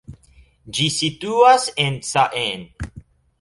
Ĝi 0.77 0.87
situas 0.95 1.67
en 1.85 2.01
Caen. 2.09 2.67